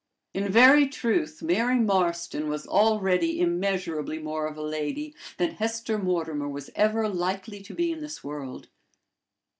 In 0.33 0.51
very 0.51 0.87
truth, 0.87 1.43
Mary 1.43 1.77
Marston 1.79 2.49
was 2.49 2.65
already 2.65 3.39
immeasurably 3.39 4.17
more 4.17 4.47
of 4.47 4.57
a 4.57 4.63
lady 4.63 5.13
than 5.37 5.51
Hesper 5.51 5.99
Mortimer 5.99 6.49
was 6.49 6.71
ever 6.73 7.07
likely 7.07 7.61
to 7.61 7.75
be 7.75 7.91
in 7.91 8.01
this 8.01 8.23
world. 8.23 8.67